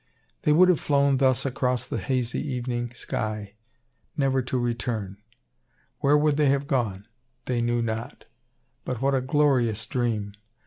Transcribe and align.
They 0.41 0.51
would 0.51 0.67
have 0.67 0.79
flown 0.79 1.17
thus 1.17 1.45
across 1.45 1.85
the 1.85 1.99
hazy 1.99 2.41
evening 2.41 2.91
sky, 2.91 3.53
never 4.17 4.41
to 4.41 4.57
return. 4.57 5.17
Where 5.99 6.17
would 6.17 6.37
they 6.37 6.49
have 6.49 6.65
gone? 6.65 7.07
They 7.45 7.61
knew 7.61 7.83
not; 7.83 8.25
but 8.83 8.99
what 9.03 9.13
a 9.13 9.21
glorious 9.21 9.85
dream! 9.85 10.33